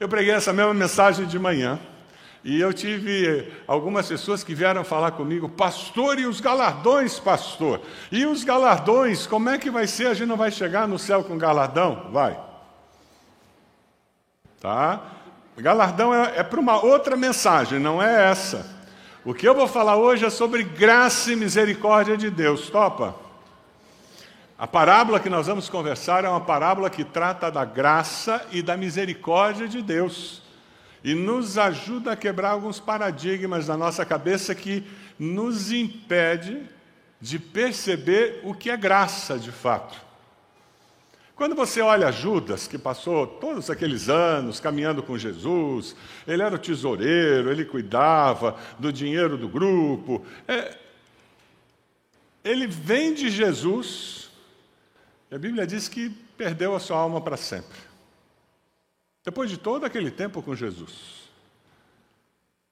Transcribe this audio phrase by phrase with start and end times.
[0.00, 1.78] Eu preguei essa mesma mensagem de manhã.
[2.44, 7.80] E eu tive algumas pessoas que vieram falar comigo, pastor, e os galardões, pastor?
[8.12, 10.06] E os galardões, como é que vai ser?
[10.06, 12.10] A gente não vai chegar no céu com galardão?
[12.12, 12.38] Vai.
[14.60, 15.02] Tá?
[15.56, 18.78] Galardão é, é para uma outra mensagem, não é essa.
[19.24, 22.70] O que eu vou falar hoje é sobre graça e misericórdia de Deus.
[22.70, 23.16] Topa?
[24.58, 28.76] A parábola que nós vamos conversar é uma parábola que trata da graça e da
[28.76, 30.42] misericórdia de Deus.
[31.04, 34.84] E nos ajuda a quebrar alguns paradigmas na nossa cabeça que
[35.16, 36.60] nos impede
[37.20, 39.96] de perceber o que é graça de fato.
[41.36, 45.94] Quando você olha Judas, que passou todos aqueles anos caminhando com Jesus,
[46.26, 50.26] ele era o tesoureiro, ele cuidava do dinheiro do grupo.
[50.48, 50.76] É,
[52.44, 54.27] ele vem de Jesus,
[55.30, 57.78] e a Bíblia diz que perdeu a sua alma para sempre.
[59.24, 61.28] Depois de todo aquele tempo com Jesus.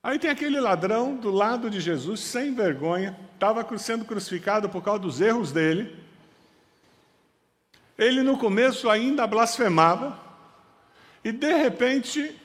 [0.03, 5.01] Aí tem aquele ladrão do lado de Jesus, sem vergonha, estava sendo crucificado por causa
[5.01, 5.95] dos erros dele.
[7.99, 10.19] Ele no começo ainda blasfemava,
[11.25, 12.41] e de repente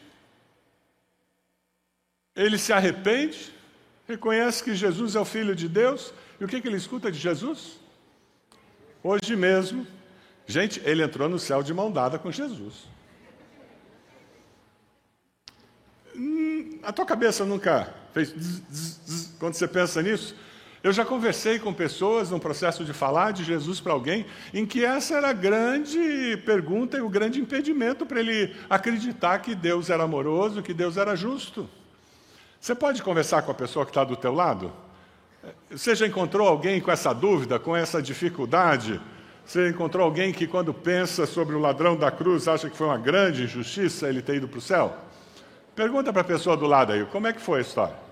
[2.36, 3.54] ele se arrepende,
[4.08, 7.20] reconhece que Jesus é o Filho de Deus, e o que, que ele escuta de
[7.20, 7.80] Jesus?
[9.04, 9.86] Hoje mesmo,
[10.52, 12.88] gente, ele entrou no céu de mão dada com Jesus.
[16.16, 20.36] Hum, a tua cabeça nunca fez zzz, zzz, quando você pensa nisso?
[20.84, 24.84] Eu já conversei com pessoas no processo de falar de Jesus para alguém, em que
[24.84, 30.04] essa era a grande pergunta e o grande impedimento para ele acreditar que Deus era
[30.04, 31.70] amoroso, que Deus era justo.
[32.60, 34.74] Você pode conversar com a pessoa que está do teu lado?
[35.70, 39.00] Você já encontrou alguém com essa dúvida, com essa dificuldade?
[39.46, 42.98] Você encontrou alguém que, quando pensa sobre o ladrão da cruz, acha que foi uma
[42.98, 44.96] grande injustiça ele ter ido para o céu?
[45.76, 48.11] Pergunta para a pessoa do lado aí, como é que foi a história?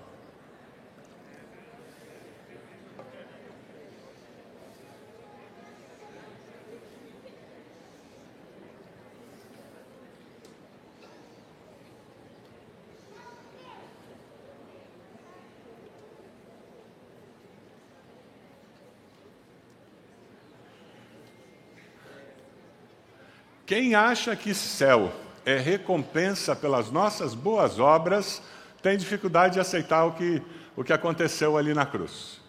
[23.70, 25.12] Quem acha que céu
[25.46, 28.42] é recompensa pelas nossas boas obras,
[28.82, 30.42] tem dificuldade de aceitar o que,
[30.74, 32.40] o que aconteceu ali na cruz.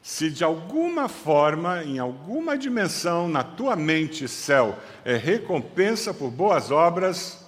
[0.00, 6.70] Se de alguma forma, em alguma dimensão na tua mente, céu é recompensa por boas
[6.70, 7.44] obras,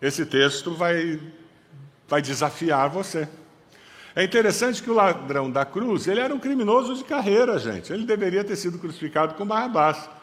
[0.00, 1.20] esse texto vai,
[2.06, 3.28] vai desafiar você.
[4.14, 7.92] É interessante que o ladrão da cruz, ele era um criminoso de carreira, gente.
[7.92, 10.19] Ele deveria ter sido crucificado com Barrabás.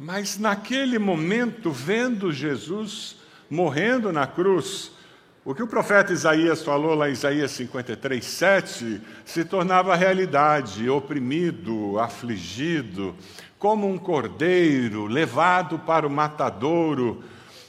[0.00, 3.16] Mas naquele momento, vendo Jesus
[3.50, 4.92] morrendo na cruz,
[5.44, 11.98] o que o profeta Isaías falou lá em Isaías 53, 7, se tornava realidade, oprimido,
[11.98, 13.12] afligido,
[13.58, 17.24] como um cordeiro levado para o matadouro.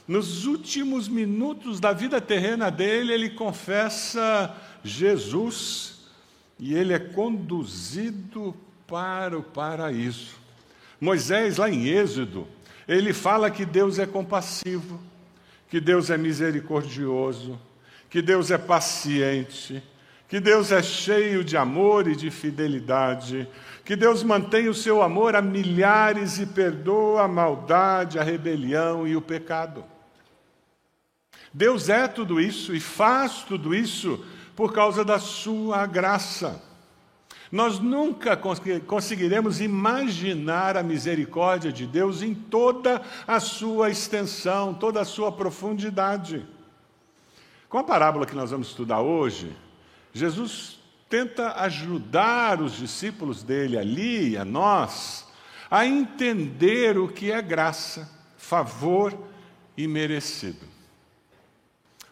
[0.06, 4.54] Nos últimos minutos da vida terrena dele, ele confessa
[4.84, 5.98] Jesus
[6.60, 8.54] e ele é conduzido
[8.86, 10.39] para o paraíso.
[11.00, 12.46] Moisés, lá em Êxodo,
[12.86, 15.00] ele fala que Deus é compassivo,
[15.68, 17.58] que Deus é misericordioso,
[18.10, 19.82] que Deus é paciente,
[20.28, 23.48] que Deus é cheio de amor e de fidelidade,
[23.84, 29.16] que Deus mantém o seu amor a milhares e perdoa a maldade, a rebelião e
[29.16, 29.84] o pecado.
[31.52, 34.24] Deus é tudo isso e faz tudo isso
[34.54, 36.62] por causa da sua graça.
[37.50, 45.04] Nós nunca conseguiremos imaginar a misericórdia de Deus em toda a sua extensão, toda a
[45.04, 46.46] sua profundidade.
[47.68, 49.56] Com a parábola que nós vamos estudar hoje,
[50.12, 50.78] Jesus
[51.08, 55.26] tenta ajudar os discípulos dele ali, a nós,
[55.68, 59.12] a entender o que é graça, favor
[59.76, 60.69] e merecido.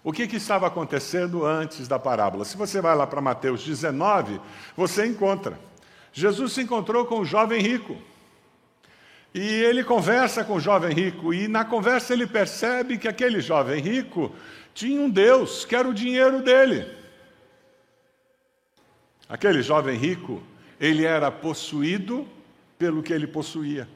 [0.09, 2.43] O que, que, estava acontecendo antes da parábola?
[2.43, 4.41] Se você vai lá para Mateus 19,
[4.75, 5.61] você encontra.
[6.15, 7.95] Jesus se encontrou com o jovem rico.
[9.35, 13.83] E ele conversa com o jovem rico, e na conversa ele percebe que aquele jovem
[13.83, 14.35] rico
[14.73, 16.91] tinha um Deus, que era o dinheiro dele.
[19.29, 20.43] Aquele jovem rico,
[20.81, 22.27] ele era possuído
[22.79, 23.87] pelo que ele possuía.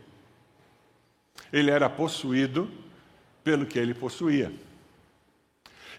[1.50, 2.70] Ele era possuído
[3.42, 4.52] pelo que ele possuía.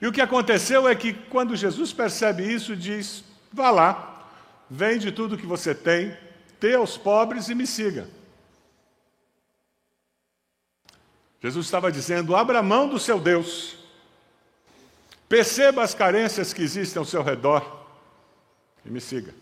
[0.03, 3.23] E o que aconteceu é que quando Jesus percebe isso, diz:
[3.53, 4.27] vá lá,
[4.69, 6.13] vende tudo que você tem,
[6.59, 8.09] dê aos pobres e me siga.
[11.41, 13.77] Jesus estava dizendo: abra mão do seu Deus,
[15.29, 17.87] perceba as carências que existem ao seu redor
[18.85, 19.33] e me siga.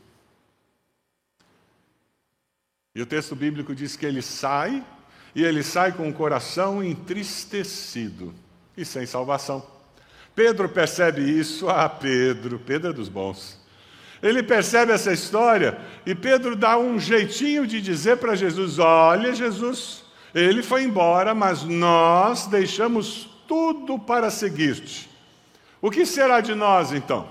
[2.94, 4.86] E o texto bíblico diz que ele sai,
[5.34, 8.32] e ele sai com o coração entristecido
[8.78, 9.81] e sem salvação.
[10.36, 13.60] Pedro percebe isso, ah, Pedro, Pedro é dos bons.
[14.22, 20.04] Ele percebe essa história e Pedro dá um jeitinho de dizer para Jesus: Olha, Jesus,
[20.34, 25.10] ele foi embora, mas nós deixamos tudo para seguir-te.
[25.82, 27.28] O que será de nós então?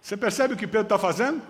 [0.00, 1.42] Você percebe o que Pedro está fazendo?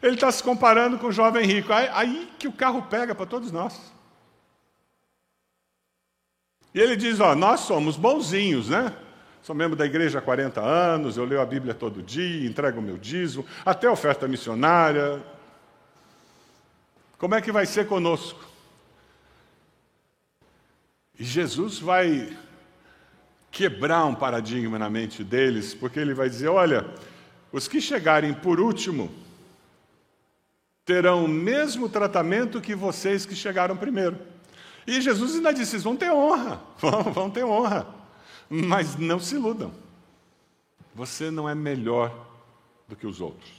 [0.00, 1.72] Ele está se comparando com o jovem rico.
[1.72, 3.93] Aí, aí que o carro pega para todos nós.
[6.74, 8.92] E ele diz: Ó, nós somos bonzinhos, né?
[9.42, 12.82] Sou membro da igreja há 40 anos, eu leio a Bíblia todo dia, entrego o
[12.82, 15.22] meu dízimo, até oferta missionária.
[17.18, 18.42] Como é que vai ser conosco?
[21.18, 22.36] E Jesus vai
[23.50, 26.84] quebrar um paradigma na mente deles, porque ele vai dizer: olha,
[27.52, 29.12] os que chegarem por último
[30.84, 34.33] terão o mesmo tratamento que vocês que chegaram primeiro.
[34.86, 37.86] E Jesus ainda disse: vão ter honra, vão, vão ter honra.
[38.48, 39.72] Mas não se iludam.
[40.94, 42.14] Você não é melhor
[42.86, 43.52] do que os outros.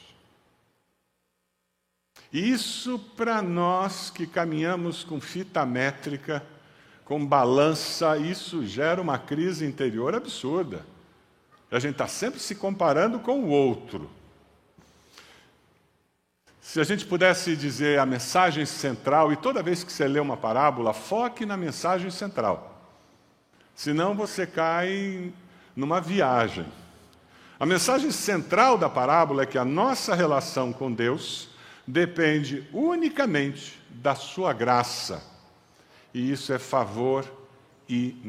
[2.32, 6.46] Isso para nós que caminhamos com fita métrica,
[7.04, 10.86] com balança, isso gera uma crise interior absurda.
[11.72, 14.10] A gente está sempre se comparando com o outro.
[16.66, 20.36] Se a gente pudesse dizer a mensagem central, e toda vez que você lê uma
[20.36, 22.92] parábola, foque na mensagem central.
[23.76, 25.32] Senão você cai
[25.76, 26.66] numa viagem.
[27.60, 31.50] A mensagem central da parábola é que a nossa relação com Deus
[31.86, 35.24] depende unicamente da sua graça.
[36.16, 37.32] E isso é favor
[37.88, 38.20] e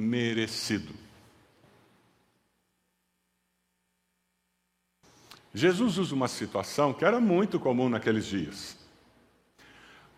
[5.57, 8.77] Jesus usa uma situação que era muito comum naqueles dias.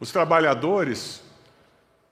[0.01, 1.23] Os trabalhadores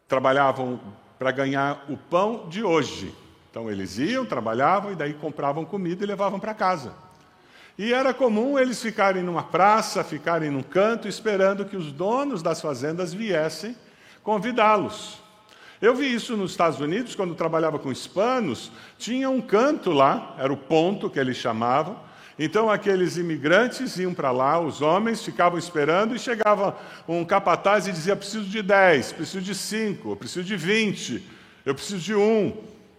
[0.07, 0.81] trabalhavam
[1.19, 3.13] para ganhar o pão de hoje.
[3.51, 6.95] Então eles iam, trabalhavam e daí compravam comida e levavam para casa.
[7.77, 12.61] E era comum eles ficarem numa praça, ficarem num canto, esperando que os donos das
[12.61, 13.77] fazendas viessem
[14.23, 15.21] convidá-los.
[15.83, 20.53] Eu vi isso nos Estados Unidos, quando trabalhava com hispanos, tinha um canto lá, era
[20.53, 22.07] o ponto que eles chamavam,
[22.39, 26.77] então aqueles imigrantes iam para lá, os homens ficavam esperando e chegava
[27.09, 31.23] um capataz e dizia: preciso de 10, preciso de 5, preciso de 20,
[31.65, 32.55] eu preciso de um.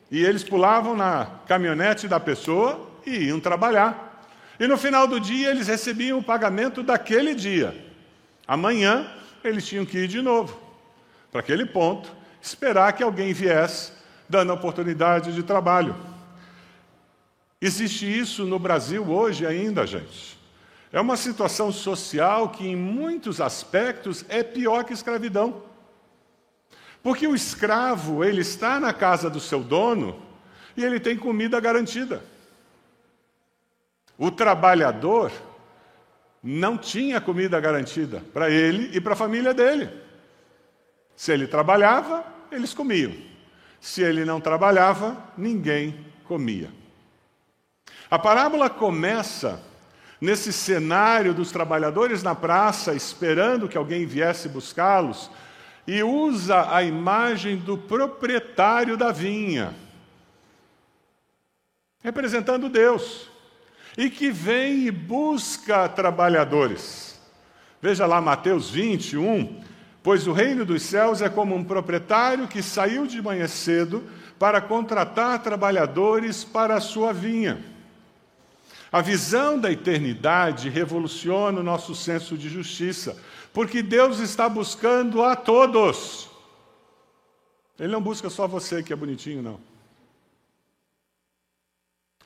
[0.09, 4.25] E eles pulavam na caminhonete da pessoa e iam trabalhar.
[4.59, 7.75] E no final do dia eles recebiam o pagamento daquele dia.
[8.47, 9.05] Amanhã
[9.43, 10.57] eles tinham que ir de novo
[11.31, 12.09] para aquele ponto,
[12.41, 13.91] esperar que alguém viesse
[14.27, 15.95] dando a oportunidade de trabalho.
[17.59, 20.37] Existe isso no Brasil hoje ainda, gente.
[20.91, 25.63] É uma situação social que, em muitos aspectos, é pior que escravidão.
[27.01, 30.21] Porque o escravo, ele está na casa do seu dono
[30.75, 32.21] e ele tem comida garantida.
[34.17, 35.31] O trabalhador
[36.41, 39.89] não tinha comida garantida para ele e para a família dele.
[41.15, 43.13] Se ele trabalhava, eles comiam.
[43.81, 46.69] Se ele não trabalhava, ninguém comia.
[48.09, 49.59] A parábola começa
[50.21, 55.29] nesse cenário dos trabalhadores na praça esperando que alguém viesse buscá-los
[55.85, 59.73] e usa a imagem do proprietário da vinha,
[62.01, 63.29] representando Deus,
[63.97, 67.19] e que vem e busca trabalhadores.
[67.81, 69.61] Veja lá Mateus 21,
[70.01, 74.03] pois o reino dos céus é como um proprietário que saiu de manhã cedo
[74.39, 77.76] para contratar trabalhadores para a sua vinha.
[78.97, 83.15] A visão da eternidade revoluciona o nosso senso de justiça,
[83.53, 86.27] porque Deus está buscando a todos.
[87.79, 89.59] Ele não busca só você que é bonitinho, não.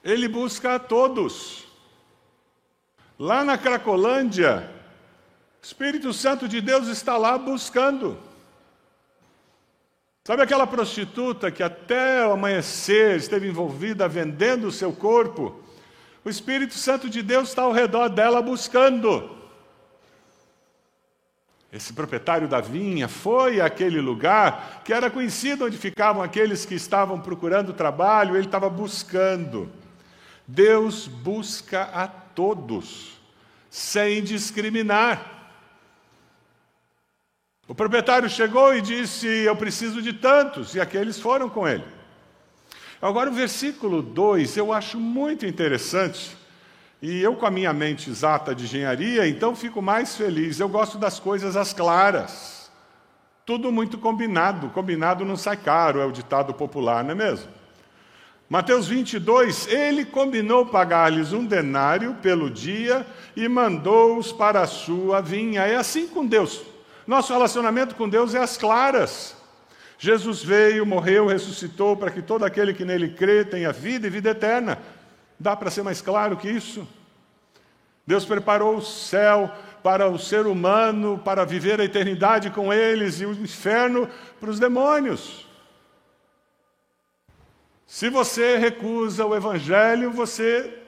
[0.02, 1.68] Ele busca a todos.
[3.20, 4.72] Lá na Cracolândia,
[5.62, 8.18] o Espírito Santo de Deus está lá buscando.
[10.24, 15.61] Sabe aquela prostituta que até o amanhecer esteve envolvida vendendo o seu corpo?
[16.24, 19.38] O Espírito Santo de Deus está ao redor dela buscando.
[21.74, 27.20] Esse proprietário da vinha foi àquele lugar que era conhecido onde ficavam aqueles que estavam
[27.20, 29.72] procurando trabalho, ele estava buscando.
[30.46, 33.14] Deus busca a todos,
[33.70, 35.40] sem discriminar.
[37.70, 41.86] O proprietário chegou e disse: Eu preciso de tantos, e aqueles foram com ele.
[43.02, 46.38] Agora, o versículo 2 eu acho muito interessante,
[47.02, 50.60] e eu, com a minha mente exata de engenharia, então fico mais feliz.
[50.60, 52.70] Eu gosto das coisas às claras.
[53.44, 54.70] Tudo muito combinado.
[54.70, 57.48] Combinado não sai caro, é o ditado popular, não é mesmo?
[58.48, 65.64] Mateus 22, ele combinou pagar-lhes um denário pelo dia e mandou-os para a sua vinha.
[65.64, 66.62] É assim com Deus.
[67.08, 69.41] Nosso relacionamento com Deus é às claras.
[70.04, 74.32] Jesus veio, morreu, ressuscitou para que todo aquele que nele crê tenha vida e vida
[74.32, 74.80] eterna.
[75.40, 76.88] Dá para ser mais claro que isso?
[78.08, 79.52] Deus preparou o céu
[79.84, 84.60] para o ser humano, para viver a eternidade com eles, e o inferno para os
[84.60, 85.48] demônios.
[87.86, 90.82] Se você recusa o Evangelho, você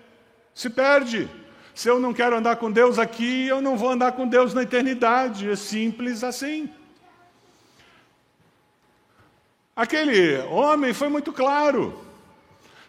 [0.55, 1.29] se perde.
[1.75, 4.63] Se eu não quero andar com Deus aqui, eu não vou andar com Deus na
[4.63, 5.51] eternidade.
[5.51, 6.67] É simples assim.
[9.75, 11.99] Aquele homem foi muito claro.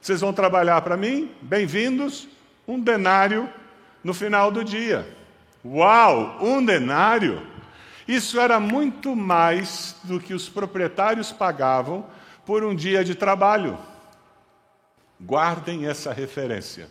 [0.00, 1.34] Vocês vão trabalhar para mim?
[1.40, 2.28] Bem-vindos.
[2.68, 3.50] Um denário
[4.02, 5.16] no final do dia.
[5.64, 7.46] Uau, um denário!
[8.06, 12.06] Isso era muito mais do que os proprietários pagavam
[12.44, 13.78] por um dia de trabalho.
[15.18, 16.90] Guardem essa referência.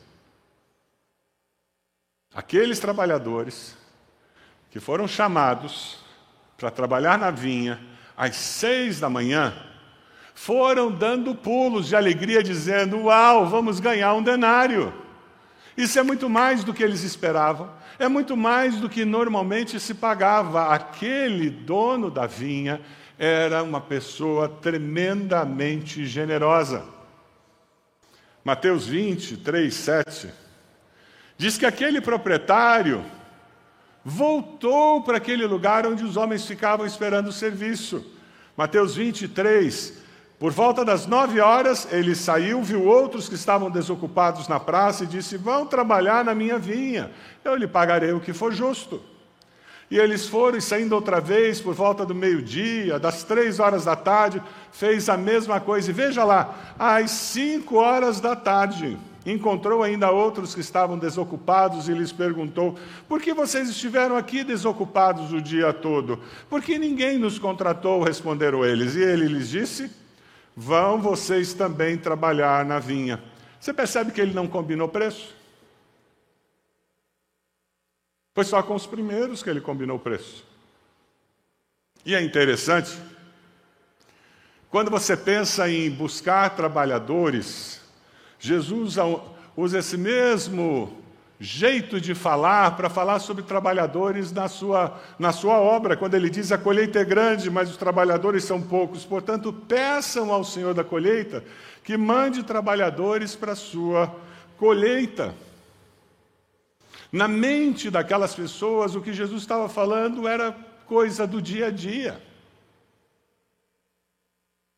[2.33, 3.77] Aqueles trabalhadores
[4.71, 5.99] que foram chamados
[6.57, 7.79] para trabalhar na vinha
[8.17, 9.53] às seis da manhã,
[10.33, 14.93] foram dando pulos de alegria, dizendo: Uau, vamos ganhar um denário.
[15.75, 19.93] Isso é muito mais do que eles esperavam, é muito mais do que normalmente se
[19.93, 20.67] pagava.
[20.67, 22.81] Aquele dono da vinha
[23.17, 26.85] era uma pessoa tremendamente generosa.
[28.43, 30.43] Mateus 20, 3, 7
[31.37, 33.03] Diz que aquele proprietário
[34.03, 38.05] voltou para aquele lugar onde os homens ficavam esperando o serviço.
[38.55, 40.02] Mateus 23,
[40.43, 45.07] por volta das nove horas, ele saiu, viu outros que estavam desocupados na praça e
[45.07, 47.11] disse: Vão trabalhar na minha vinha,
[47.45, 49.01] eu lhe pagarei o que for justo.
[49.89, 53.95] E eles foram, e saindo outra vez, por volta do meio-dia, das três horas da
[53.95, 55.89] tarde, fez a mesma coisa.
[55.89, 61.93] E veja lá, às cinco horas da tarde, Encontrou ainda outros que estavam desocupados e
[61.93, 62.75] lhes perguntou:
[63.07, 66.19] Por que vocês estiveram aqui desocupados o dia todo?
[66.49, 68.95] Porque ninguém nos contratou, responderam eles.
[68.95, 70.02] E ele lhes disse:
[70.55, 73.23] Vão vocês também trabalhar na vinha.
[73.59, 75.35] Você percebe que ele não combinou preço?
[78.33, 80.45] Foi só com os primeiros que ele combinou preço.
[82.05, 82.97] E é interessante,
[84.69, 87.81] quando você pensa em buscar trabalhadores,
[88.39, 88.95] Jesus
[89.55, 91.02] usa esse mesmo
[91.43, 96.51] jeito de falar para falar sobre trabalhadores na sua, na sua obra, quando ele diz
[96.51, 99.03] a colheita é grande, mas os trabalhadores são poucos.
[99.03, 101.43] Portanto, peçam ao Senhor da colheita
[101.83, 104.15] que mande trabalhadores para a sua
[104.57, 105.35] colheita.
[107.11, 110.55] Na mente daquelas pessoas, o que Jesus estava falando era
[110.87, 112.21] coisa do dia a dia.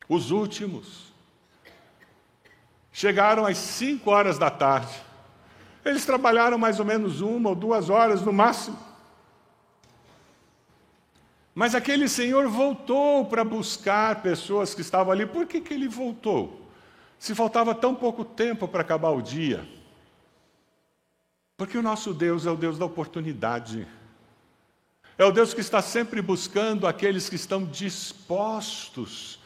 [0.09, 1.05] Os últimos,
[2.95, 5.04] Chegaram às 5 horas da tarde.
[5.85, 8.77] Eles trabalharam mais ou menos uma ou duas horas no máximo.
[11.53, 15.27] Mas aquele senhor voltou para buscar pessoas que estavam ali.
[15.27, 16.67] Por que, que ele voltou?
[17.19, 19.65] Se faltava tão pouco tempo para acabar o dia.
[21.55, 23.87] Porque o nosso Deus é o Deus da oportunidade.
[25.17, 29.39] É o Deus que está sempre buscando aqueles que estão dispostos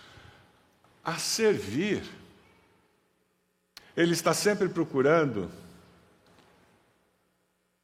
[1.03, 2.01] a servir.
[3.95, 5.51] Ele está sempre procurando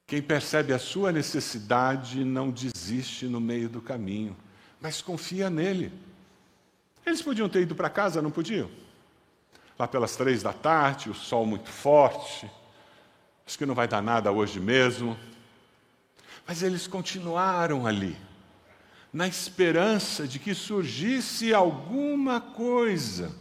[0.07, 4.35] quem percebe a sua necessidade não desiste no meio do caminho,
[4.79, 5.91] mas confia nele.
[7.05, 8.69] Eles podiam ter ido para casa, não podiam?
[9.77, 12.49] Lá pelas três da tarde, o sol muito forte,
[13.45, 15.17] acho que não vai dar nada hoje mesmo.
[16.47, 18.15] Mas eles continuaram ali,
[19.11, 23.33] na esperança de que surgisse alguma coisa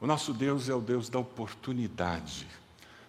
[0.00, 2.46] o nosso Deus é o Deus da oportunidade.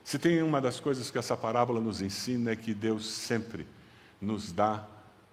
[0.07, 3.67] Se tem uma das coisas que essa parábola nos ensina é que Deus sempre
[4.21, 4.87] nos dá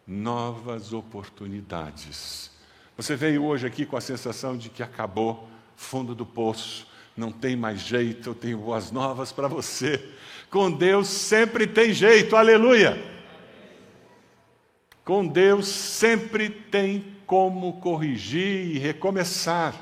[0.05, 2.51] novas oportunidades.
[2.97, 7.55] Você veio hoje aqui com a sensação de que acabou, fundo do poço, não tem
[7.55, 10.13] mais jeito, eu tenho boas novas para você.
[10.51, 13.01] Com Deus sempre tem jeito, aleluia!
[15.05, 19.73] Com Deus sempre tem como corrigir e recomeçar.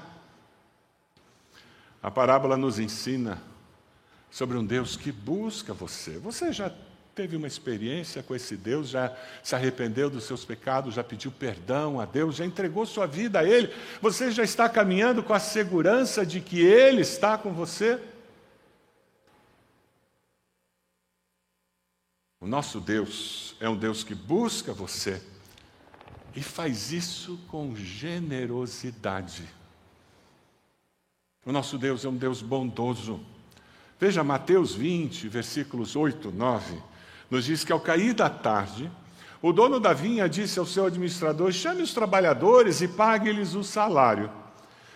[2.02, 3.51] A parábola nos ensina
[4.32, 6.18] sobre um Deus que busca você.
[6.18, 6.72] Você já
[7.14, 12.00] teve uma experiência com esse Deus, já se arrependeu dos seus pecados, já pediu perdão
[12.00, 13.70] a Deus, já entregou sua vida a Ele,
[14.00, 18.00] você já está caminhando com a segurança de que Ele está com você?
[22.40, 25.22] O nosso Deus é um Deus que busca você
[26.34, 29.44] e faz isso com generosidade.
[31.44, 33.20] O nosso Deus é um Deus bondoso.
[34.02, 36.74] Veja Mateus 20, versículos 8, 9.
[37.30, 38.90] Nos diz que ao cair da tarde,
[39.40, 44.28] o dono da vinha disse ao seu administrador: chame os trabalhadores e pague-lhes o salário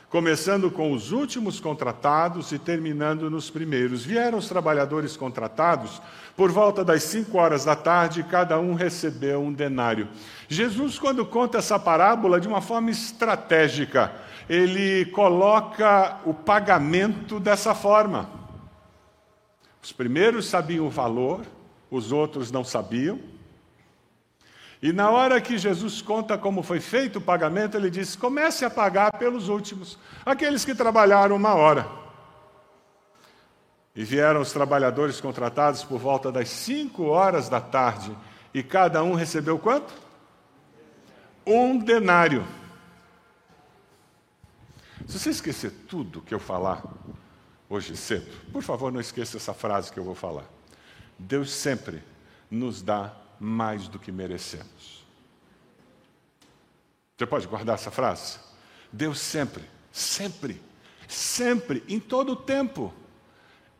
[0.08, 4.04] começando com os últimos contratados e terminando nos primeiros.
[4.04, 6.00] Vieram os trabalhadores contratados
[6.36, 10.08] por volta das cinco horas da tarde, e cada um recebeu um denário.
[10.48, 14.12] Jesus, quando conta essa parábola de uma forma estratégica,
[14.48, 18.45] ele coloca o pagamento dessa forma.
[19.86, 21.46] Os primeiros sabiam o valor,
[21.88, 23.20] os outros não sabiam.
[24.82, 28.68] E na hora que Jesus conta como foi feito o pagamento, ele diz: comece a
[28.68, 31.88] pagar pelos últimos, aqueles que trabalharam uma hora.
[33.94, 38.10] E vieram os trabalhadores contratados por volta das cinco horas da tarde,
[38.52, 39.94] e cada um recebeu quanto?
[41.46, 42.44] Um denário.
[45.06, 46.82] Se você esquecer tudo que eu falar
[47.68, 50.44] hoje cedo, por favor, não esqueça essa frase que eu vou falar.
[51.18, 52.02] Deus sempre
[52.50, 55.04] nos dá mais do que merecemos.
[57.16, 58.38] Você pode guardar essa frase?
[58.92, 60.60] Deus sempre, sempre,
[61.08, 62.92] sempre, em todo o tempo,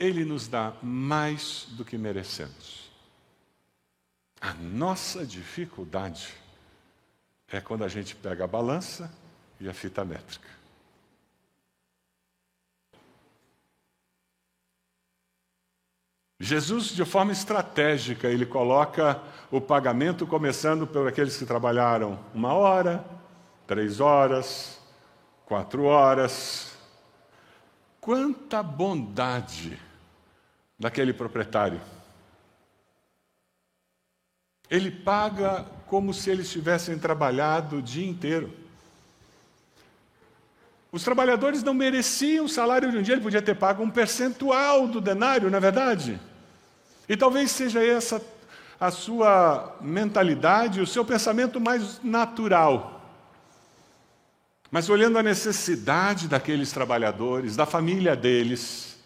[0.01, 2.91] Ele nos dá mais do que merecemos.
[4.41, 6.35] A nossa dificuldade
[7.49, 9.13] é quando a gente pega a balança
[9.61, 10.56] e a fita métrica.
[16.39, 23.05] Jesus, de forma estratégica, ele coloca o pagamento começando por aqueles que trabalharam uma hora,
[23.67, 24.79] três horas,
[25.47, 26.77] quatro horas.
[28.01, 29.81] Quanta bondade
[30.79, 31.81] daquele proprietário.
[34.69, 38.53] Ele paga como se eles tivessem trabalhado o dia inteiro.
[40.93, 44.87] Os trabalhadores não mereciam o salário de um dia, ele podia ter pago um percentual
[44.89, 46.21] do denário, não é verdade?
[47.09, 48.21] E talvez seja essa
[48.79, 52.93] a sua mentalidade, o seu pensamento mais natural.
[54.71, 58.99] Mas olhando a necessidade daqueles trabalhadores, da família deles,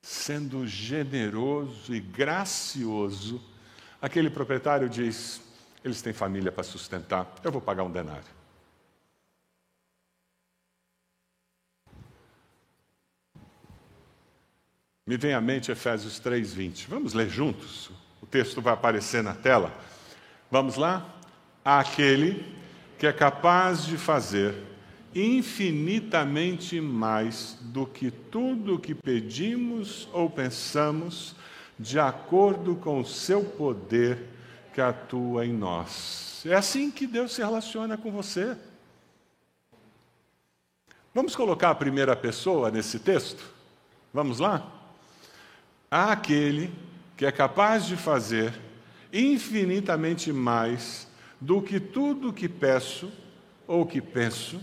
[0.00, 3.42] sendo generoso e gracioso,
[4.00, 5.40] aquele proprietário diz:
[5.82, 8.35] eles têm família para sustentar, eu vou pagar um denário.
[15.06, 16.88] Me vem à mente Efésios 3:20.
[16.88, 17.92] Vamos ler juntos?
[18.20, 19.72] O texto vai aparecer na tela.
[20.50, 21.14] Vamos lá?
[21.64, 22.44] Aquele
[22.98, 24.54] que é capaz de fazer
[25.14, 31.36] infinitamente mais do que tudo o que pedimos ou pensamos,
[31.78, 34.18] de acordo com o seu poder
[34.74, 36.42] que atua em nós.
[36.44, 38.56] É assim que Deus se relaciona com você.
[41.14, 43.42] Vamos colocar a primeira pessoa nesse texto?
[44.12, 44.75] Vamos lá?
[45.90, 46.72] Àquele
[47.16, 48.52] que é capaz de fazer
[49.12, 51.08] infinitamente mais
[51.40, 53.10] do que tudo que peço
[53.66, 54.60] ou que penso,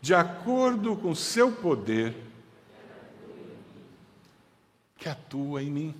[0.00, 2.14] de acordo com seu poder
[4.96, 5.94] que atua em mim.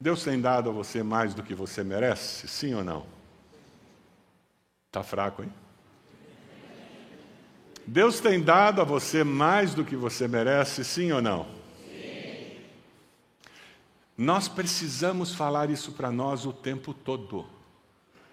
[0.00, 2.46] Deus tem dado a você mais do que você merece?
[2.46, 3.06] Sim ou não?
[4.88, 5.52] Está fraco, hein?
[7.86, 10.84] Deus tem dado a você mais do que você merece?
[10.84, 11.55] Sim ou não?
[14.16, 17.46] Nós precisamos falar isso para nós o tempo todo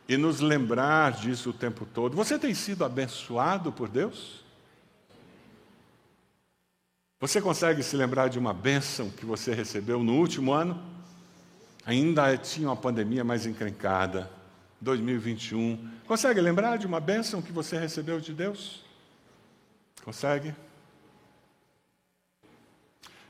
[0.08, 2.16] e nos lembrar disso o tempo todo.
[2.16, 4.44] Você tem sido abençoado por Deus?
[7.20, 10.82] Você consegue se lembrar de uma bênção que você recebeu no último ano?
[11.86, 14.30] Ainda tinha uma pandemia mais encrencada,
[14.80, 15.90] 2021.
[16.06, 18.84] Consegue lembrar de uma bênção que você recebeu de Deus?
[20.04, 20.54] Consegue?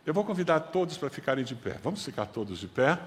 [0.06, 1.78] Eu vou convidar todos para ficarem de pé.
[1.82, 3.00] Vamos ficar todos de pé?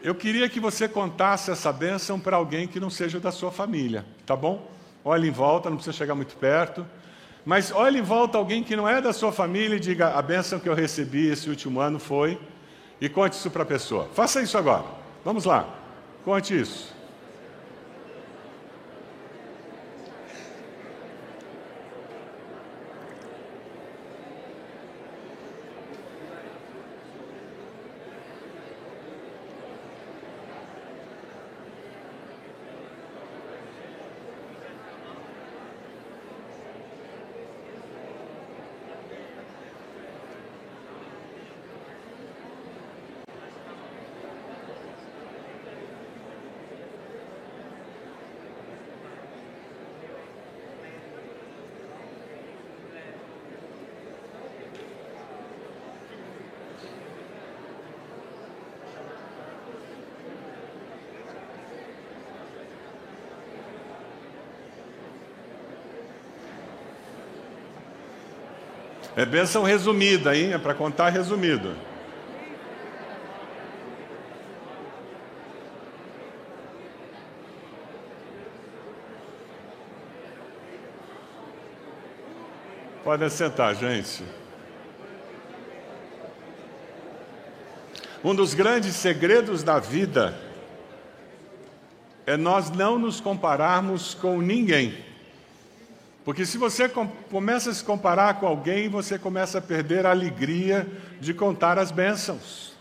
[0.00, 4.06] Eu queria que você contasse essa bênção para alguém que não seja da sua família,
[4.24, 4.70] tá bom?
[5.04, 6.86] Olhe em volta, não precisa chegar muito perto.
[7.44, 10.60] Mas olhe em volta alguém que não é da sua família e diga: a bênção
[10.60, 12.40] que eu recebi esse último ano foi.
[13.00, 14.08] E conte isso para a pessoa.
[14.14, 14.84] Faça isso agora.
[15.24, 15.68] Vamos lá.
[16.24, 16.94] Conte isso.
[69.16, 70.52] É bênção resumida, hein?
[70.52, 71.74] É para contar resumido.
[83.02, 84.22] Podem sentar, gente.
[88.22, 90.38] Um dos grandes segredos da vida
[92.26, 95.09] é nós não nos compararmos com ninguém.
[96.24, 96.88] Porque se você
[97.30, 100.86] começa a se comparar com alguém, você começa a perder a alegria
[101.18, 102.74] de contar as bênçãos.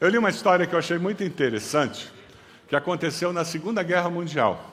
[0.00, 2.10] Eu li uma história que eu achei muito interessante,
[2.66, 4.64] que aconteceu na Segunda Guerra Mundial.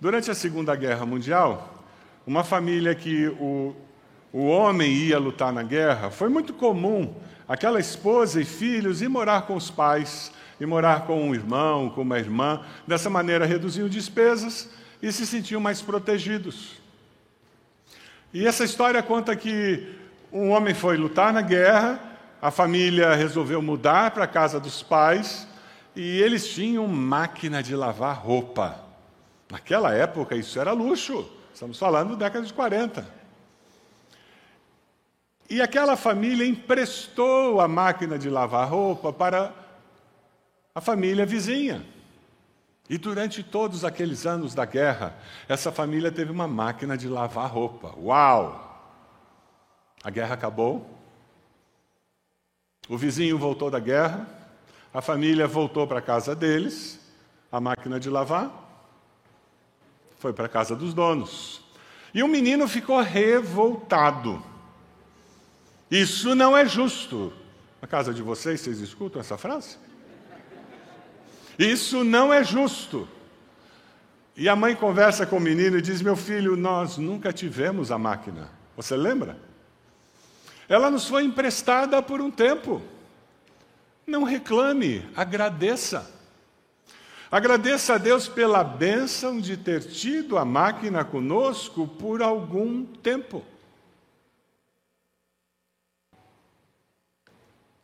[0.00, 1.82] Durante a Segunda Guerra Mundial,
[2.26, 3.74] uma família que o,
[4.32, 7.14] o homem ia lutar na guerra, foi muito comum
[7.48, 12.02] aquela esposa e filhos ir morar com os pais, ir morar com um irmão, com
[12.02, 12.62] uma irmã.
[12.86, 14.68] Dessa maneira reduziam despesas
[15.02, 16.80] e se sentiam mais protegidos.
[18.32, 19.96] E essa história conta que
[20.32, 22.00] um homem foi lutar na guerra,
[22.40, 25.46] a família resolveu mudar para a casa dos pais
[25.96, 28.78] e eles tinham máquina de lavar roupa.
[29.50, 33.20] Naquela época isso era luxo, estamos falando da década de 40.
[35.50, 39.52] E aquela família emprestou a máquina de lavar roupa para
[40.72, 41.84] a família vizinha.
[42.90, 45.16] E durante todos aqueles anos da guerra,
[45.48, 47.94] essa família teve uma máquina de lavar roupa.
[47.96, 48.66] Uau!
[50.02, 50.90] A guerra acabou.
[52.88, 54.28] O vizinho voltou da guerra.
[54.92, 56.98] A família voltou para a casa deles.
[57.52, 58.50] A máquina de lavar
[60.18, 61.62] foi para a casa dos donos.
[62.12, 64.42] E o menino ficou revoltado.
[65.88, 67.32] Isso não é justo.
[67.80, 69.78] Na casa de vocês, vocês escutam essa frase?
[71.60, 73.06] Isso não é justo.
[74.34, 77.98] E a mãe conversa com o menino e diz: Meu filho, nós nunca tivemos a
[77.98, 78.50] máquina.
[78.74, 79.38] Você lembra?
[80.66, 82.80] Ela nos foi emprestada por um tempo.
[84.06, 86.10] Não reclame, agradeça.
[87.30, 93.44] Agradeça a Deus pela bênção de ter tido a máquina conosco por algum tempo.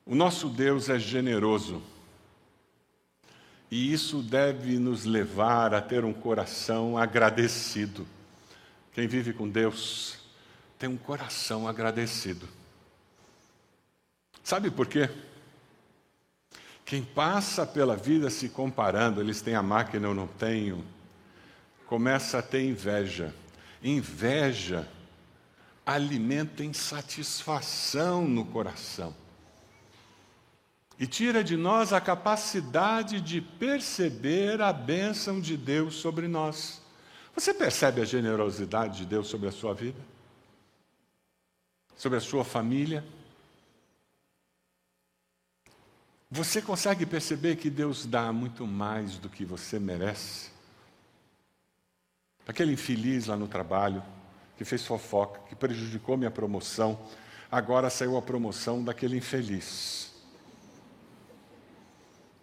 [0.06, 1.82] O nosso Deus é generoso.
[3.70, 8.06] E isso deve nos levar a ter um coração agradecido.
[8.92, 10.18] Quem vive com Deus
[10.78, 12.48] tem um coração agradecido.
[14.42, 15.10] Sabe por quê?
[16.84, 20.84] Quem passa pela vida se comparando, eles têm a máquina, eu não tenho,
[21.86, 23.34] começa a ter inveja.
[23.82, 24.88] Inveja
[25.84, 29.12] alimenta insatisfação no coração
[30.98, 36.80] e tira de nós a capacidade de perceber a bênção de Deus sobre nós.
[37.34, 40.00] Você percebe a generosidade de Deus sobre a sua vida?
[41.94, 43.04] Sobre a sua família?
[46.30, 50.50] Você consegue perceber que Deus dá muito mais do que você merece?
[52.48, 54.02] Aquele infeliz lá no trabalho,
[54.56, 56.98] que fez fofoca, que prejudicou minha promoção,
[57.50, 60.15] agora saiu a promoção daquele infeliz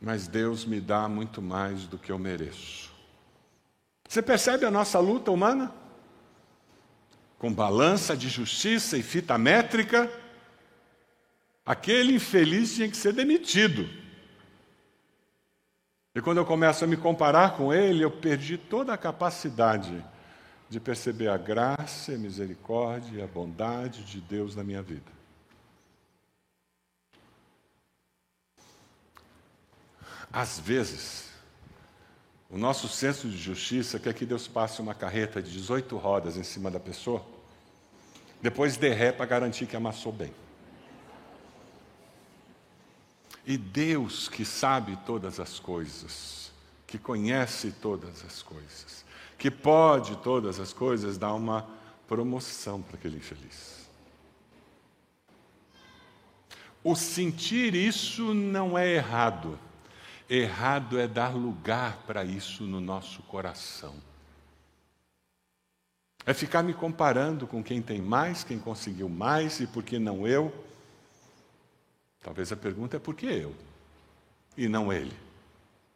[0.04, 2.92] mas Deus me dá muito mais do que eu mereço.
[4.06, 5.74] Você percebe a nossa luta humana?
[7.40, 10.12] Com balança de justiça e fita métrica,
[11.66, 13.90] aquele infeliz tinha que ser demitido.
[16.14, 20.04] E quando eu começo a me comparar com ele, eu perdi toda a capacidade
[20.70, 25.23] de perceber a graça, a misericórdia e a bondade de Deus na minha vida.
[30.34, 31.30] Às vezes,
[32.50, 36.44] o nosso senso de justiça quer que Deus passe uma carreta de 18 rodas em
[36.44, 37.24] cima da pessoa,
[38.42, 40.34] depois ré para garantir que amassou bem.
[43.46, 46.52] E Deus que sabe todas as coisas,
[46.88, 49.06] que conhece todas as coisas,
[49.38, 51.68] que pode todas as coisas, dá uma
[52.08, 53.88] promoção para aquele infeliz.
[56.84, 59.60] O sentir isso não é errado.
[60.30, 63.96] Errado é dar lugar para isso no nosso coração.
[66.26, 70.26] É ficar me comparando com quem tem mais, quem conseguiu mais e por que não
[70.26, 70.54] eu.
[72.22, 73.54] Talvez a pergunta é por que eu
[74.56, 75.16] e não ele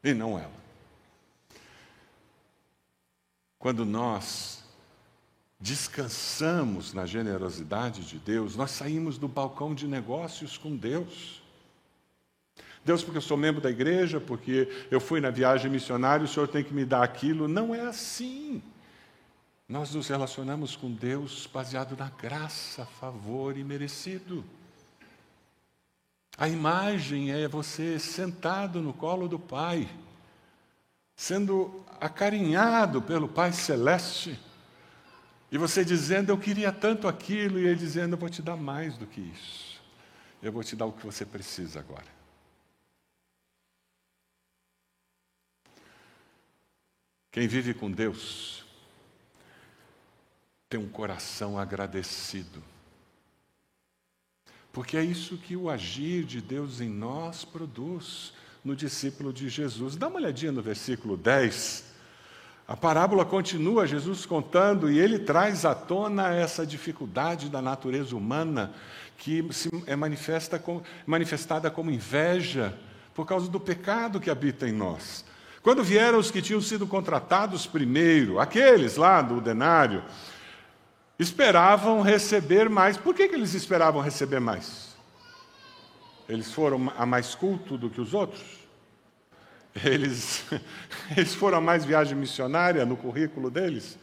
[0.03, 0.51] e não ela.
[3.57, 4.63] Quando nós
[5.59, 11.41] descansamos na generosidade de Deus, nós saímos do balcão de negócios com Deus.
[12.87, 16.47] Deus, porque eu sou membro da igreja, porque eu fui na viagem missionária, o Senhor
[16.47, 17.45] tem que me dar aquilo.
[17.45, 18.63] Não é assim.
[19.67, 24.41] Nós nos relacionamos com Deus baseado na graça, favor e merecido.
[26.37, 29.89] A imagem é você sentado no colo do Pai,
[31.13, 34.39] sendo acarinhado pelo Pai Celeste,
[35.51, 38.97] e você dizendo, Eu queria tanto aquilo, e Ele dizendo, Eu vou te dar mais
[38.97, 39.81] do que isso,
[40.41, 42.16] eu vou te dar o que você precisa agora.
[47.37, 48.65] Quem vive com Deus
[50.67, 52.63] tem um coração agradecido.
[54.73, 58.33] Porque é isso que o agir de Deus em nós produz
[58.65, 59.95] no discípulo de Jesus.
[59.95, 61.93] Dá uma olhadinha no versículo 10.
[62.67, 68.73] A parábola continua, Jesus contando, e ele traz à tona essa dificuldade da natureza humana
[69.15, 70.59] que se é manifesta
[71.05, 72.75] manifestada como inveja
[73.13, 75.23] por causa do pecado que habita em nós.
[75.67, 80.01] Quando vieram os que tinham sido contratados primeiro, aqueles lá do denário,
[81.19, 82.95] esperavam receber mais.
[82.95, 84.95] Por que, que eles esperavam receber mais?
[86.29, 88.45] Eles foram a mais culto do que os outros?
[89.83, 90.45] Eles,
[91.17, 93.99] eles foram a mais viagem missionária no currículo deles?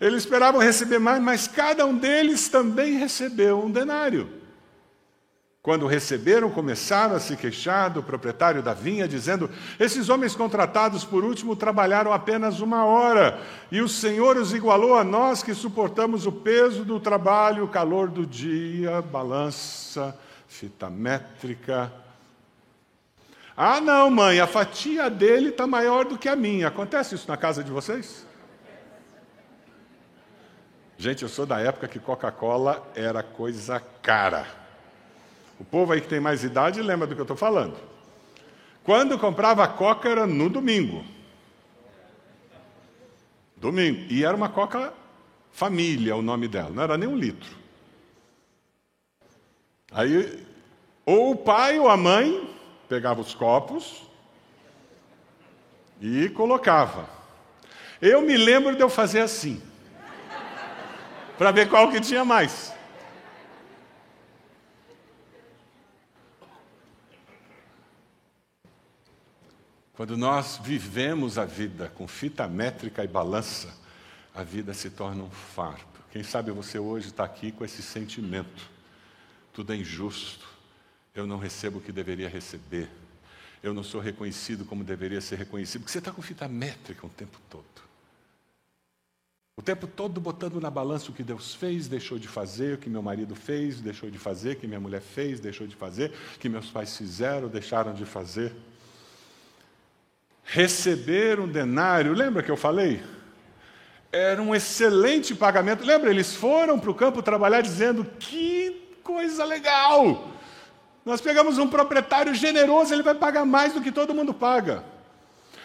[0.00, 4.30] Eles esperavam receber mais, mas cada um deles também recebeu um denário.
[5.66, 9.50] Quando receberam, começaram a se queixar do proprietário da vinha, dizendo:
[9.80, 13.40] Esses homens contratados por último trabalharam apenas uma hora,
[13.72, 18.08] e o Senhor os igualou a nós que suportamos o peso do trabalho, o calor
[18.08, 21.92] do dia, balança, fita métrica.
[23.56, 26.68] Ah, não, mãe, a fatia dele está maior do que a minha.
[26.68, 28.24] Acontece isso na casa de vocês?
[30.96, 34.65] Gente, eu sou da época que Coca-Cola era coisa cara.
[35.58, 37.76] O povo aí que tem mais idade lembra do que eu estou falando.
[38.84, 41.04] Quando comprava coca era no domingo.
[43.56, 44.06] Domingo.
[44.10, 44.92] E era uma coca
[45.50, 47.56] família, o nome dela, não era nem um litro.
[49.90, 50.46] Aí,
[51.06, 52.54] ou o pai ou a mãe
[52.88, 54.02] pegava os copos
[56.00, 57.08] e colocava.
[58.02, 59.62] Eu me lembro de eu fazer assim,
[61.38, 62.75] para ver qual que tinha mais.
[69.96, 73.74] Quando nós vivemos a vida com fita métrica e balança,
[74.34, 75.86] a vida se torna um fardo.
[76.12, 78.70] Quem sabe você hoje está aqui com esse sentimento.
[79.54, 80.46] Tudo é injusto.
[81.14, 82.90] Eu não recebo o que deveria receber.
[83.62, 85.80] Eu não sou reconhecido como deveria ser reconhecido.
[85.80, 87.64] Porque você está com fita métrica o tempo todo.
[89.56, 92.90] O tempo todo botando na balança o que Deus fez, deixou de fazer, o que
[92.90, 96.38] meu marido fez, deixou de fazer, o que minha mulher fez, deixou de fazer, o
[96.38, 98.54] que meus pais fizeram, deixaram de fazer
[100.46, 103.02] receber um denário, lembra que eu falei?
[104.12, 105.84] Era um excelente pagamento.
[105.84, 110.30] Lembra, eles foram para o campo trabalhar dizendo: que coisa legal!
[111.04, 114.84] Nós pegamos um proprietário generoso, ele vai pagar mais do que todo mundo paga.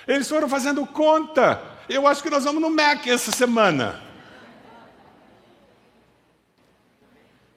[0.08, 1.62] Eles foram fazendo conta.
[1.88, 4.02] Eu acho que nós vamos no MEC essa semana.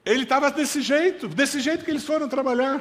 [0.04, 2.80] Ele estava desse jeito, desse jeito que eles foram trabalhar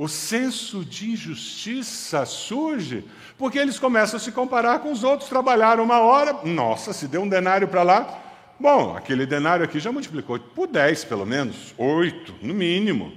[0.00, 3.04] o senso de injustiça surge
[3.36, 5.28] porque eles começam a se comparar com os outros.
[5.28, 8.18] Trabalharam uma hora, nossa, se deu um denário para lá.
[8.58, 13.12] Bom, aquele denário aqui já multiplicou por 10, pelo menos, 8, no mínimo.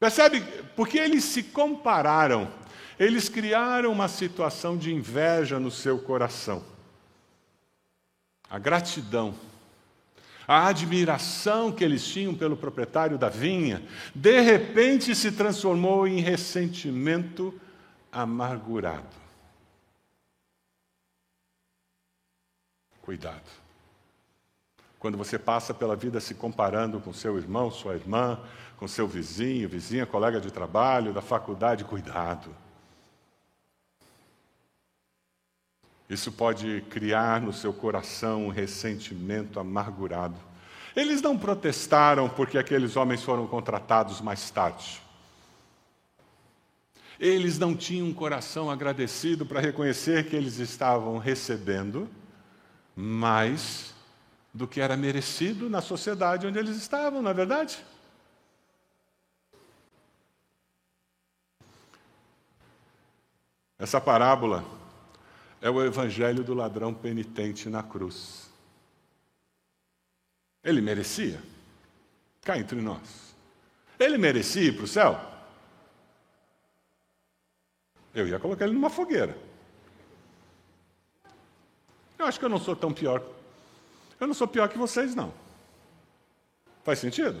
[0.00, 0.42] Percebe?
[0.74, 2.48] Porque eles se compararam,
[2.98, 6.60] eles criaram uma situação de inveja no seu coração.
[8.50, 9.32] A gratidão
[10.52, 13.82] a admiração que eles tinham pelo proprietário da vinha,
[14.14, 17.58] de repente se transformou em ressentimento
[18.10, 19.22] amargurado.
[23.00, 23.50] Cuidado.
[24.98, 28.38] Quando você passa pela vida se comparando com seu irmão, sua irmã,
[28.76, 32.54] com seu vizinho, vizinha, colega de trabalho, da faculdade, cuidado.
[36.12, 40.36] Isso pode criar no seu coração um ressentimento amargurado.
[40.94, 45.00] Eles não protestaram porque aqueles homens foram contratados mais tarde.
[47.18, 52.06] Eles não tinham um coração agradecido para reconhecer que eles estavam recebendo
[52.94, 53.94] mais
[54.52, 57.82] do que era merecido na sociedade onde eles estavam, não é verdade?
[63.78, 64.81] Essa parábola
[65.62, 68.50] é o evangelho do ladrão penitente na cruz.
[70.62, 71.40] Ele merecia?
[72.42, 73.32] Cá entre nós.
[73.98, 75.20] Ele merecia ir para o céu?
[78.12, 79.38] Eu ia colocar ele numa fogueira.
[82.18, 83.24] Eu acho que eu não sou tão pior.
[84.18, 85.32] Eu não sou pior que vocês, não.
[86.82, 87.40] Faz sentido?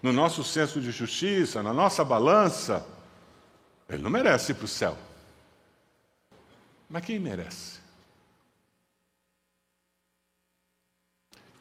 [0.00, 2.86] No nosso senso de justiça, na nossa balança,
[3.88, 4.96] ele não merece ir para o céu.
[6.94, 7.80] Mas quem merece?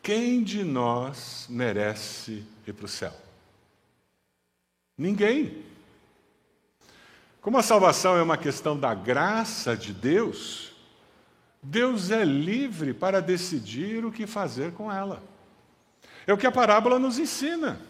[0.04, 3.12] Quem de nós merece ir para o céu?
[4.96, 5.65] Ninguém.
[7.41, 10.72] Como a salvação é uma questão da graça de Deus,
[11.63, 15.24] Deus é livre para decidir o que fazer com ela.
[16.28, 17.82] É o que a parábola nos ensina.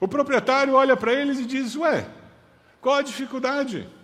[0.00, 2.04] O proprietário olha para eles e diz: Ué,
[2.80, 3.99] qual a dificuldade?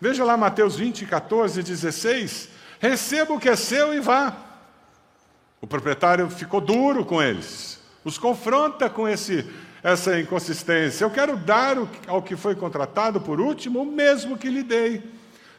[0.00, 2.48] Veja lá Mateus 20, 14, 16.
[2.80, 4.34] Receba o que é seu e vá.
[5.60, 9.44] O proprietário ficou duro com eles, os confronta com esse,
[9.82, 11.04] essa inconsistência.
[11.04, 15.02] Eu quero dar ao que foi contratado por último o mesmo que lhe dei.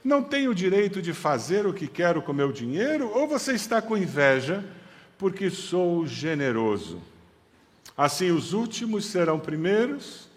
[0.04, 3.12] Não tenho o direito de fazer o que quero com meu dinheiro?
[3.14, 4.66] Ou você está com inveja
[5.20, 7.00] porque sou generoso?
[7.96, 10.28] Assim, os últimos serão primeiros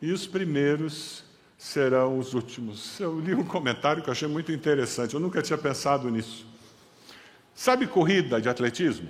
[0.00, 1.22] e os primeiros
[1.62, 2.98] serão os últimos.
[2.98, 6.44] Eu li um comentário que eu achei muito interessante, eu nunca tinha pensado nisso.
[7.54, 9.08] Sabe corrida de atletismo?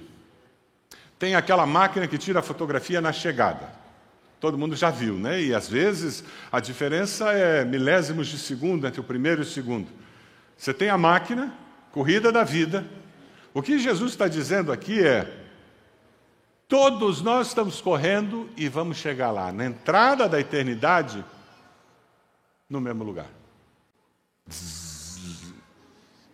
[1.18, 3.72] Tem aquela máquina que tira a fotografia na chegada.
[4.38, 5.40] Todo mundo já viu, né?
[5.40, 9.88] E às vezes a diferença é milésimos de segundo entre o primeiro e o segundo.
[10.54, 11.54] Você tem a máquina,
[11.90, 12.84] corrida da vida.
[13.54, 15.26] O que Jesus está dizendo aqui é:
[16.68, 21.24] todos nós estamos correndo e vamos chegar lá, na entrada da eternidade,
[22.72, 23.28] no mesmo lugar.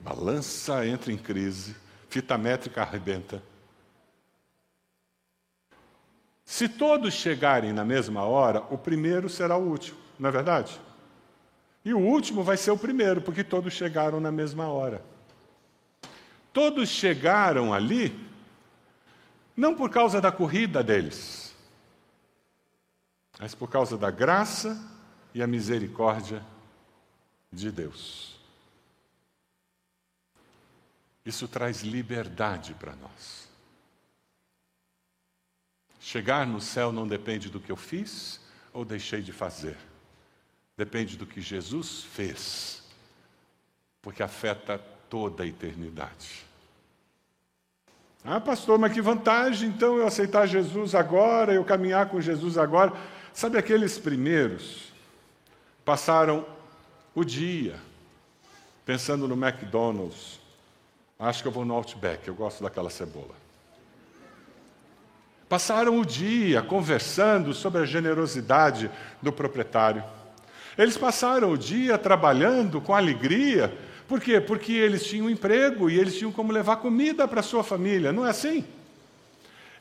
[0.00, 1.74] Balança entra em crise,
[2.08, 3.42] fita métrica arrebenta.
[6.44, 10.80] Se todos chegarem na mesma hora, o primeiro será o último, não é verdade?
[11.84, 15.02] E o último vai ser o primeiro, porque todos chegaram na mesma hora.
[16.52, 18.16] Todos chegaram ali,
[19.56, 21.52] não por causa da corrida deles,
[23.40, 24.97] mas por causa da graça
[25.34, 26.44] e a misericórdia
[27.52, 28.38] de Deus.
[31.24, 33.48] Isso traz liberdade para nós.
[36.00, 38.40] Chegar no céu não depende do que eu fiz
[38.72, 39.76] ou deixei de fazer.
[40.76, 42.82] Depende do que Jesus fez,
[44.00, 44.78] porque afeta
[45.10, 46.46] toda a eternidade.
[48.24, 52.92] Ah, pastor, mas que vantagem então eu aceitar Jesus agora, eu caminhar com Jesus agora.
[53.32, 54.87] Sabe aqueles primeiros
[55.88, 56.44] passaram
[57.14, 57.76] o dia
[58.84, 60.38] pensando no McDonald's.
[61.18, 63.34] Acho que eu vou no Outback, eu gosto daquela cebola.
[65.48, 68.90] Passaram o dia conversando sobre a generosidade
[69.22, 70.04] do proprietário.
[70.76, 73.74] Eles passaram o dia trabalhando com alegria.
[74.06, 74.42] Por quê?
[74.42, 78.28] Porque eles tinham emprego e eles tinham como levar comida para sua família, não é
[78.28, 78.62] assim?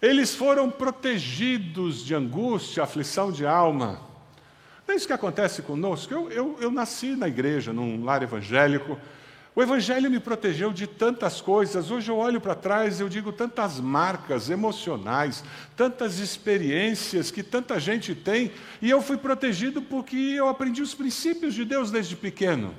[0.01, 4.07] Eles foram protegidos de angústia, aflição de alma.
[4.87, 6.13] É isso que acontece conosco.
[6.13, 8.97] Eu, eu, eu nasci na igreja, num lar evangélico.
[9.57, 11.89] O Evangelho me protegeu de tantas coisas.
[11.89, 15.43] Hoje eu olho para trás e eu digo tantas marcas emocionais,
[15.75, 21.55] tantas experiências que tanta gente tem, e eu fui protegido porque eu aprendi os princípios
[21.55, 22.71] de Deus desde pequeno.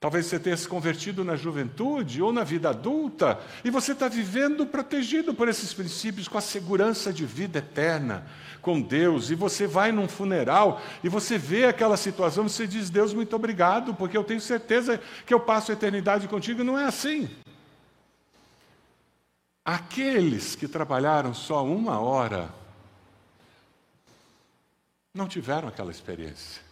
[0.00, 4.64] Talvez você tenha se convertido na juventude ou na vida adulta e você está vivendo
[4.64, 8.24] protegido por esses princípios, com a segurança de vida eterna
[8.62, 9.28] com Deus.
[9.30, 13.34] E você vai num funeral e você vê aquela situação e você diz: Deus, muito
[13.34, 16.62] obrigado, porque eu tenho certeza que eu passo a eternidade contigo.
[16.62, 17.28] Não é assim.
[19.64, 22.48] Aqueles que trabalharam só uma hora
[25.12, 26.67] não tiveram aquela experiência.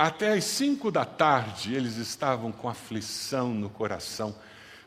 [0.00, 4.34] Até às cinco da tarde eles estavam com aflição no coração.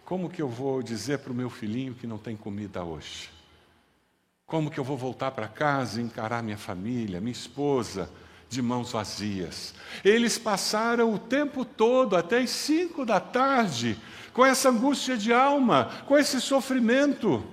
[0.03, 3.29] Como que eu vou dizer para o meu filhinho que não tem comida hoje?
[4.47, 8.09] Como que eu vou voltar para casa e encarar minha família, minha esposa,
[8.49, 9.75] de mãos vazias?
[10.03, 13.95] Eles passaram o tempo todo, até as cinco da tarde,
[14.33, 17.45] com essa angústia de alma, com esse sofrimento.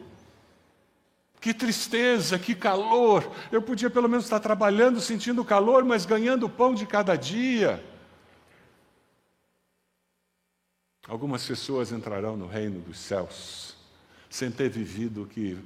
[1.40, 3.30] Que tristeza, que calor.
[3.50, 7.82] Eu podia pelo menos estar trabalhando, sentindo calor, mas ganhando o pão de cada dia.
[11.08, 13.74] Algumas pessoas entrarão no reino dos céus
[14.28, 15.58] sem ter vivido o que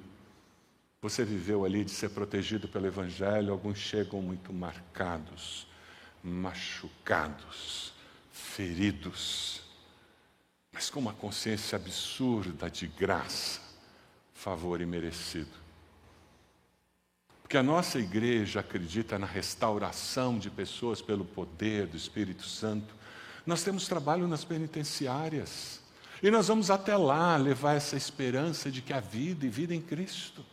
[1.02, 3.52] você viveu ali de ser protegido pelo Evangelho.
[3.52, 5.66] Alguns chegam muito marcados,
[6.22, 7.92] machucados,
[8.32, 9.60] feridos,
[10.72, 13.60] mas com uma consciência absurda de graça,
[14.32, 14.86] favor e
[17.54, 22.92] Porque a nossa igreja acredita na restauração de pessoas pelo poder do Espírito Santo.
[23.46, 25.80] Nós temos trabalho nas penitenciárias.
[26.20, 29.80] E nós vamos até lá levar essa esperança de que a vida e vida em
[29.80, 30.44] Cristo.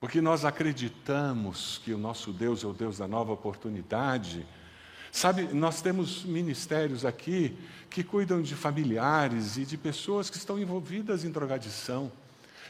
[0.00, 4.44] Porque nós acreditamos que o nosso Deus é o Deus da nova oportunidade.
[5.12, 7.56] Sabe, nós temos ministérios aqui
[7.88, 12.10] que cuidam de familiares e de pessoas que estão envolvidas em drogadição,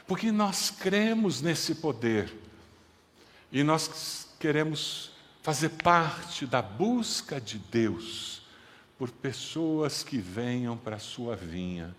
[0.05, 2.47] porque nós cremos nesse poder
[3.51, 8.41] e nós queremos fazer parte da busca de Deus
[8.97, 11.95] por pessoas que venham para a sua vinha.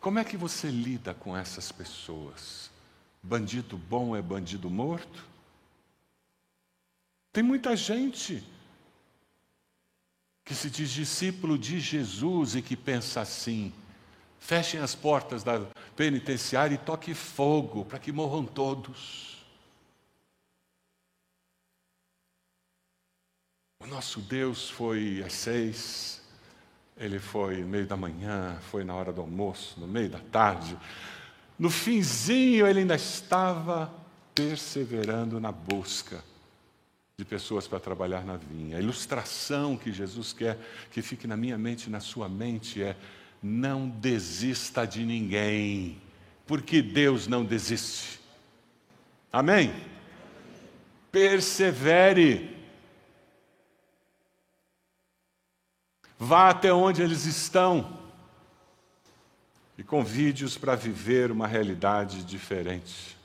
[0.00, 2.70] Como é que você lida com essas pessoas?
[3.22, 5.24] Bandido bom é bandido morto?
[7.32, 8.42] Tem muita gente
[10.44, 13.72] que se diz discípulo de Jesus e que pensa assim:
[14.40, 15.60] fechem as portas da
[15.94, 19.38] penitenciária e toque fogo para que morram todos.
[23.82, 26.20] O nosso Deus foi às seis,
[26.96, 30.76] ele foi no meio da manhã, foi na hora do almoço, no meio da tarde.
[31.58, 33.92] No finzinho, ele ainda estava
[34.34, 36.24] perseverando na busca
[37.16, 38.78] de pessoas para trabalhar na vinha.
[38.78, 40.58] A ilustração que Jesus quer
[40.90, 42.96] que fique na minha mente e na sua mente é:
[43.42, 46.00] não desista de ninguém,
[46.46, 48.20] porque Deus não desiste.
[49.32, 49.72] Amém?
[51.10, 52.56] Persevere.
[56.18, 57.98] Vá até onde eles estão
[59.78, 63.16] e convide-os para viver uma realidade diferente.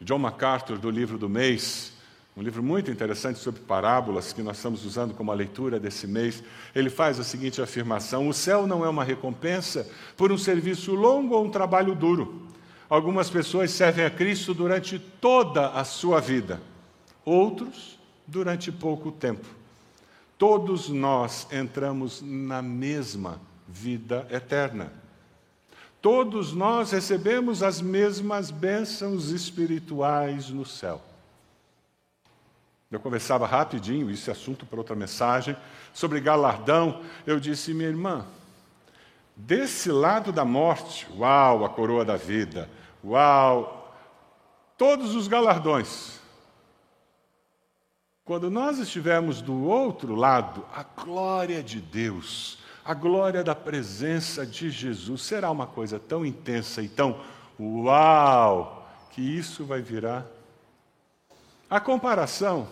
[0.00, 1.95] John MacArthur, do livro do mês,
[2.36, 6.44] um livro muito interessante sobre parábolas que nós estamos usando como a leitura desse mês,
[6.74, 11.34] ele faz a seguinte afirmação: O céu não é uma recompensa por um serviço longo
[11.34, 12.42] ou um trabalho duro.
[12.90, 16.60] Algumas pessoas servem a Cristo durante toda a sua vida,
[17.24, 19.46] outros durante pouco tempo.
[20.36, 24.92] Todos nós entramos na mesma vida eterna.
[26.02, 31.02] Todos nós recebemos as mesmas bênçãos espirituais no céu.
[32.90, 35.56] Eu conversava rapidinho, isso é assunto para outra mensagem,
[35.92, 37.02] sobre galardão.
[37.26, 38.24] Eu disse, minha irmã,
[39.34, 42.70] desse lado da morte, uau, a coroa da vida,
[43.04, 43.96] uau,
[44.78, 46.20] todos os galardões.
[48.24, 54.70] Quando nós estivermos do outro lado, a glória de Deus, a glória da presença de
[54.70, 57.20] Jesus será uma coisa tão intensa e tão
[57.58, 60.35] uau, que isso vai virar.
[61.68, 62.68] A comparação,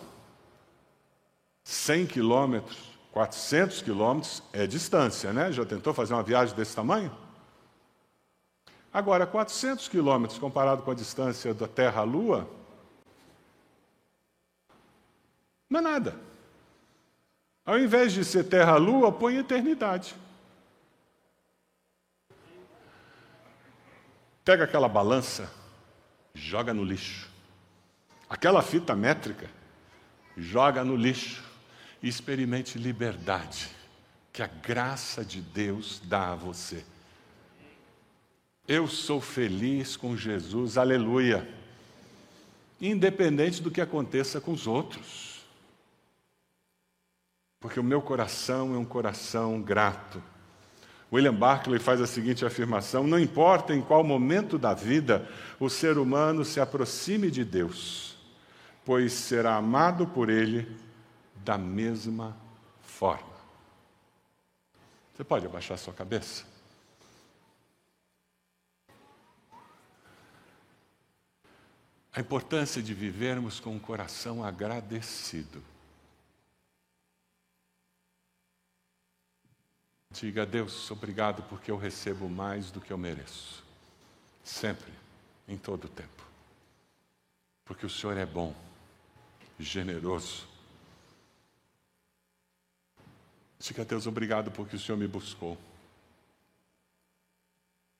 [1.64, 2.78] 100 quilômetros,
[3.12, 5.50] 400 quilômetros é distância, né?
[5.52, 7.14] Já tentou fazer uma viagem desse tamanho?
[8.92, 12.48] Agora, 400 quilômetros comparado com a distância da Terra à Lua,
[15.74, 16.14] Não é nada.
[17.66, 20.14] Ao invés de ser terra-lua, põe eternidade.
[24.44, 25.50] Pega aquela balança,
[26.32, 27.33] joga no lixo.
[28.34, 29.48] Aquela fita métrica,
[30.36, 31.44] joga no lixo
[32.02, 33.70] e experimente liberdade
[34.32, 36.84] que a graça de Deus dá a você.
[38.66, 41.48] Eu sou feliz com Jesus, aleluia.
[42.80, 45.34] Independente do que aconteça com os outros
[47.60, 50.20] porque o meu coração é um coração grato.
[51.10, 55.26] William Barclay faz a seguinte afirmação: não importa em qual momento da vida
[55.60, 58.13] o ser humano se aproxime de Deus,
[58.84, 60.76] pois será amado por Ele
[61.36, 62.36] da mesma
[62.82, 63.34] forma.
[65.14, 66.44] Você pode abaixar sua cabeça?
[72.12, 75.62] A importância de vivermos com um coração agradecido.
[80.10, 83.64] Diga a Deus, obrigado porque eu recebo mais do que eu mereço.
[84.44, 84.92] Sempre,
[85.48, 86.24] em todo o tempo.
[87.64, 88.54] Porque o Senhor é bom,
[89.58, 90.46] generoso.
[93.58, 95.56] Diga a Deus, obrigado porque o Senhor me buscou.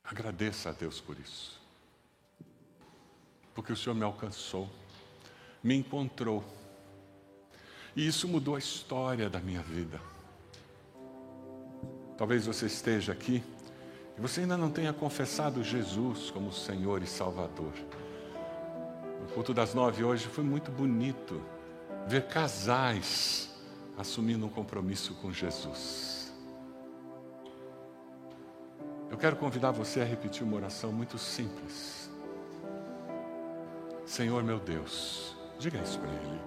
[0.05, 1.59] Agradeça a Deus por isso.
[3.55, 4.69] Porque o Senhor me alcançou,
[5.63, 6.45] me encontrou.
[7.97, 10.01] E isso mudou a história da minha vida.
[12.19, 13.43] Talvez você esteja aqui
[14.19, 17.73] e você ainda não tenha confessado Jesus como Senhor e Salvador.
[19.35, 21.43] Culto das nove hoje foi muito bonito
[22.07, 23.51] ver casais
[23.99, 26.33] assumindo um compromisso com Jesus.
[29.11, 32.09] Eu quero convidar você a repetir uma oração muito simples.
[34.07, 36.41] Senhor meu Deus, diga isso para Ele.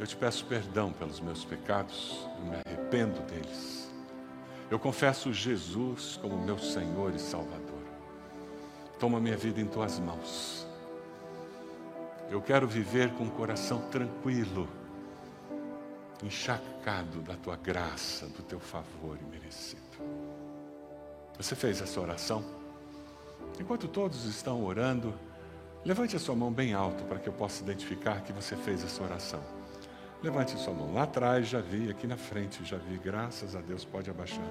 [0.00, 3.88] Eu te peço perdão pelos meus pecados, eu me arrependo deles.
[4.68, 7.78] Eu confesso Jesus como meu Senhor e Salvador.
[8.98, 10.67] Toma minha vida em tuas mãos.
[12.30, 14.68] Eu quero viver com o coração tranquilo,
[16.22, 19.82] encharcado da tua graça, do teu favor imerecido.
[21.38, 22.44] Você fez essa oração?
[23.58, 25.14] Enquanto todos estão orando,
[25.84, 29.02] levante a sua mão bem alto para que eu possa identificar que você fez essa
[29.02, 29.40] oração.
[30.22, 30.92] Levante a sua mão.
[30.92, 34.44] Lá atrás já vi, aqui na frente já vi, graças a Deus, pode abaixar.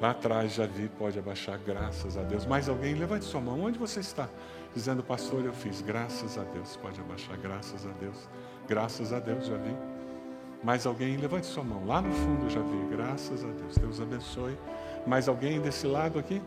[0.00, 2.46] Lá atrás já vi, pode abaixar, graças a Deus.
[2.46, 3.62] Mais alguém, levante sua mão.
[3.62, 4.28] Onde você está?
[4.74, 8.28] Dizendo, pastor, eu fiz, graças a Deus, pode abaixar, graças a Deus.
[8.66, 9.76] Graças a Deus, já vi.
[10.64, 11.86] Mais alguém, levante sua mão.
[11.86, 13.76] Lá no fundo já vi, graças a Deus.
[13.76, 14.58] Deus abençoe.
[15.06, 16.42] Mais alguém desse lado aqui?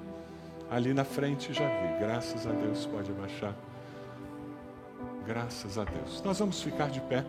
[0.69, 3.55] Ali na frente já vi, graças a Deus, pode abaixar.
[5.25, 6.21] Graças a Deus.
[6.23, 7.23] Nós vamos ficar de pé.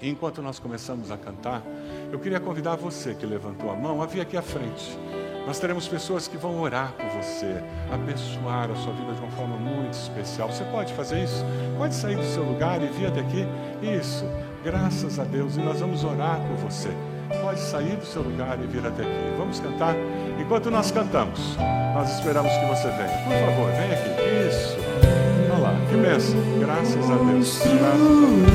[0.00, 1.62] E enquanto nós começamos a cantar,
[2.10, 4.98] eu queria convidar você que levantou a mão a vir aqui à frente.
[5.46, 7.62] Nós teremos pessoas que vão orar por você,
[7.92, 10.48] abençoar a sua vida de uma forma muito especial.
[10.50, 11.44] Você pode fazer isso?
[11.76, 13.46] Pode sair do seu lugar e vir até aqui?
[13.82, 14.24] Isso,
[14.64, 15.56] graças a Deus.
[15.56, 16.90] E nós vamos orar por você.
[17.40, 19.34] Pode sair do seu lugar e vir até aqui.
[19.38, 19.94] Vamos cantar?
[20.38, 21.56] Enquanto nós cantamos,
[21.94, 23.18] nós esperamos que você venha.
[23.24, 24.10] Por favor, venha aqui.
[24.48, 24.76] Isso.
[25.52, 26.36] Olha lá, que bênção.
[26.58, 27.58] Graças a Deus.
[27.58, 28.50] Graças a Deus.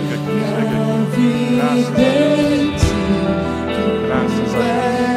[0.00, 1.28] Chega aqui, chega aqui.
[1.56, 2.82] Graças a Deus.
[4.06, 5.13] Graças a Deus.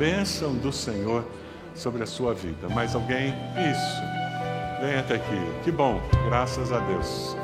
[0.00, 1.26] Bênção do Senhor
[1.74, 2.70] sobre a sua vida.
[2.70, 3.34] Mais alguém?
[3.70, 4.80] Isso.
[4.80, 5.62] Vem até aqui.
[5.62, 7.36] Que bom, graças a Deus.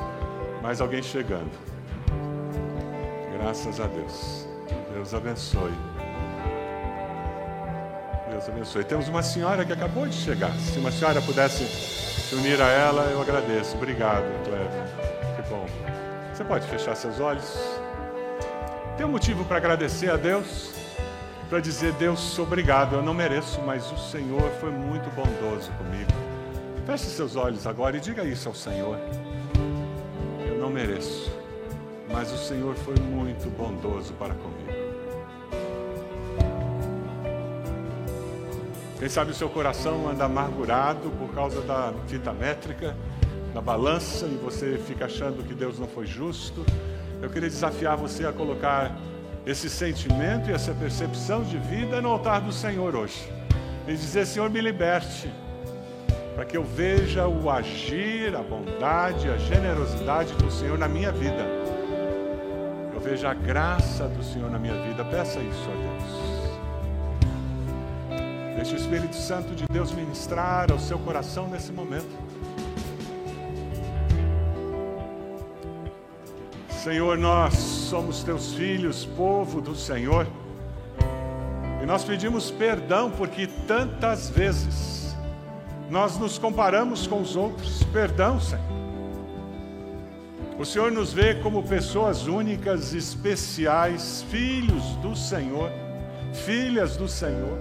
[0.62, 1.50] Mais alguém chegando.
[3.38, 4.48] Graças a Deus.
[4.94, 5.74] Deus abençoe.
[8.30, 8.84] Deus abençoe.
[8.84, 10.52] Temos uma senhora que acabou de chegar.
[10.54, 13.76] Se uma senhora pudesse se unir a ela, eu agradeço.
[13.76, 14.70] Obrigado, Cleber.
[15.36, 15.66] Que bom.
[16.32, 17.54] Você pode fechar seus olhos?
[18.96, 20.85] Tem um motivo para agradecer a Deus?
[21.48, 26.10] Para dizer, Deus, obrigado, eu não mereço, mas o Senhor foi muito bondoso comigo.
[26.84, 28.98] Feche seus olhos agora e diga isso ao Senhor.
[30.44, 31.30] Eu não mereço,
[32.12, 34.72] mas o Senhor foi muito bondoso para comigo.
[38.98, 42.96] Quem sabe o seu coração anda amargurado por causa da fita métrica,
[43.54, 46.66] da balança, e você fica achando que Deus não foi justo.
[47.22, 48.96] Eu queria desafiar você a colocar
[49.46, 53.32] esse sentimento e essa percepção de vida no altar do Senhor hoje.
[53.86, 55.32] E dizer, Senhor, me liberte,
[56.34, 61.46] para que eu veja o agir, a bondade, a generosidade do Senhor na minha vida.
[62.92, 65.04] Eu veja a graça do Senhor na minha vida.
[65.04, 66.26] Peça isso a Deus.
[68.56, 72.10] Deixe o Espírito Santo de Deus ministrar ao seu coração nesse momento.
[76.86, 80.24] Senhor, nós somos teus filhos, povo do Senhor,
[81.82, 85.16] e nós pedimos perdão porque tantas vezes
[85.90, 87.82] nós nos comparamos com os outros.
[87.92, 88.62] Perdão, Senhor.
[90.60, 95.72] O Senhor nos vê como pessoas únicas, especiais, filhos do Senhor,
[96.32, 97.58] filhas do Senhor.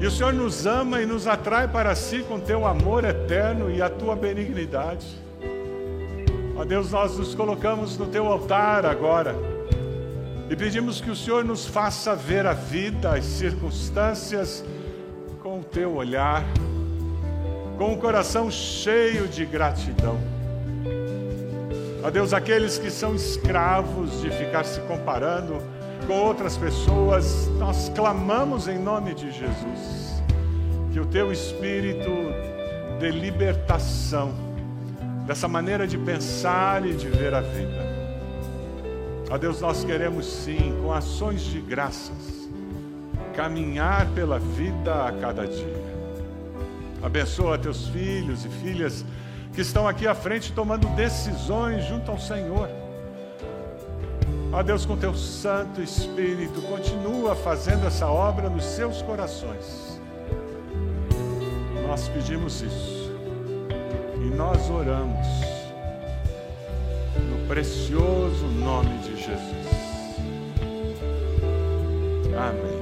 [0.00, 3.80] E o Senhor nos ama e nos atrai para si com teu amor eterno e
[3.80, 5.27] a tua benignidade.
[6.58, 9.32] Ó Deus, nós nos colocamos no teu altar agora
[10.50, 14.64] e pedimos que o Senhor nos faça ver a vida, as circunstâncias
[15.40, 16.44] com o teu olhar.
[17.76, 20.18] com um coração cheio de gratidão.
[22.02, 25.62] Ó Deus, aqueles que são escravos de ficar se comparando
[26.08, 30.20] com outras pessoas, nós clamamos em nome de Jesus,
[30.92, 32.10] que o teu espírito
[32.98, 34.47] de libertação
[35.28, 37.86] dessa maneira de pensar e de ver a vida.
[39.30, 42.48] Ó Deus, nós queremos sim, com ações de graças,
[43.34, 45.84] caminhar pela vida a cada dia.
[47.02, 49.04] Abençoa teus filhos e filhas
[49.52, 52.70] que estão aqui à frente tomando decisões junto ao Senhor.
[54.50, 60.00] Ó Deus, com teu Santo Espírito, continua fazendo essa obra nos seus corações.
[61.86, 62.97] Nós pedimos isso
[64.20, 65.26] e nós oramos
[67.30, 69.68] no precioso nome de Jesus.
[72.36, 72.77] Amém.